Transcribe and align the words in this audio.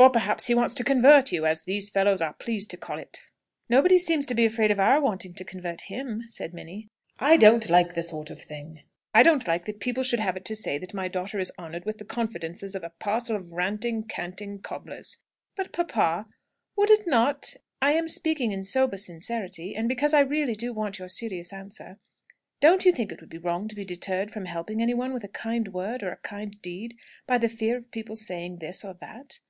Or 0.00 0.10
perhaps 0.10 0.46
he 0.46 0.54
wants 0.54 0.74
to 0.74 0.84
'convert' 0.84 1.32
you, 1.32 1.44
as 1.44 1.62
these 1.62 1.90
fellows 1.90 2.20
are 2.22 2.32
pleased 2.34 2.70
to 2.70 2.76
call 2.76 3.00
it!" 3.00 3.22
"Nobody 3.68 3.98
seems 3.98 4.26
to 4.26 4.34
be 4.36 4.44
afraid 4.46 4.70
of 4.70 4.78
our 4.78 5.00
wanting 5.00 5.34
to 5.34 5.44
convert 5.44 5.80
him!" 5.88 6.22
said 6.28 6.54
Minnie. 6.54 6.86
"I 7.18 7.36
don't 7.36 7.68
like 7.68 7.94
the 7.94 8.04
sort 8.04 8.30
of 8.30 8.40
thing. 8.40 8.82
I 9.12 9.24
don't 9.24 9.48
like 9.48 9.64
that 9.64 9.80
people 9.80 10.04
should 10.04 10.20
have 10.20 10.36
it 10.36 10.44
to 10.44 10.54
say 10.54 10.78
that 10.78 10.94
my 10.94 11.08
daughter 11.08 11.40
is 11.40 11.50
honoured 11.58 11.84
with 11.84 11.98
the 11.98 12.04
confidences 12.04 12.76
of 12.76 12.84
a 12.84 12.90
parcel 13.00 13.34
of 13.34 13.50
ranting, 13.50 14.04
canting 14.04 14.60
cobblers." 14.60 15.18
"But, 15.56 15.72
papa, 15.72 16.26
would 16.76 16.90
it 16.90 17.04
not 17.08 17.54
I 17.82 17.90
am 17.94 18.06
speaking 18.06 18.52
in 18.52 18.62
sober 18.62 18.98
sincerity, 18.98 19.74
and 19.74 19.88
because 19.88 20.14
I 20.14 20.20
really 20.20 20.54
do 20.54 20.72
want 20.72 21.00
your 21.00 21.08
serious 21.08 21.52
answer 21.52 21.98
don't 22.60 22.84
you 22.84 22.92
think 22.92 23.10
it 23.10 23.20
would 23.20 23.30
be 23.30 23.38
wrong 23.38 23.66
to 23.66 23.74
be 23.74 23.84
deterred 23.84 24.30
from 24.30 24.44
helping 24.44 24.80
anyone 24.80 25.12
with 25.12 25.24
a 25.24 25.34
kind 25.34 25.66
word 25.74 26.04
or 26.04 26.12
a 26.12 26.18
kind 26.18 26.62
deed, 26.62 26.96
by 27.26 27.36
the 27.36 27.48
fear 27.48 27.76
of 27.76 27.90
people 27.90 28.14
saying 28.14 28.58
this 28.58 28.84
or 28.84 28.94
that?" 28.94 29.40